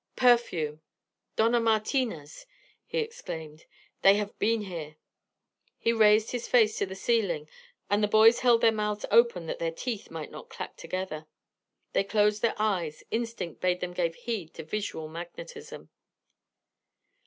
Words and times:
"Perfume 0.15 0.81
Dona 1.35 1.59
Martina's," 1.59 2.47
he 2.87 2.97
exclaimed. 2.97 3.65
"They 4.01 4.15
have 4.15 4.35
been 4.39 4.61
here." 4.63 4.95
He 5.77 5.93
raised 5.93 6.31
his 6.31 6.47
face 6.47 6.75
to 6.79 6.87
the 6.87 6.95
ceiling, 6.95 7.47
and 7.87 8.01
the 8.03 8.07
boys 8.07 8.39
held 8.39 8.61
their 8.61 8.71
mouths 8.71 9.05
open 9.11 9.45
that 9.45 9.59
their 9.59 9.69
teeth 9.69 10.09
might 10.09 10.31
not 10.31 10.49
clack 10.49 10.75
together. 10.75 11.27
They 11.93 12.03
closed 12.03 12.41
their 12.41 12.55
eyes: 12.57 13.03
instinct 13.11 13.61
bade 13.61 13.79
them 13.79 13.93
give 13.93 14.15
heed 14.15 14.55
to 14.55 14.63
visual 14.63 15.07
magnetism. 15.07 15.91